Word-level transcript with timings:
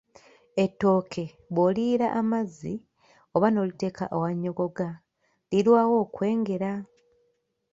Ettooke 0.63 1.23
bwoliyiira 1.53 2.07
amazzi, 2.19 2.73
oba 3.35 3.47
n'oliteeka 3.51 4.03
awannyogoga, 4.15 4.87
lilwaawo 5.51 5.95
okwengera. 6.03 6.71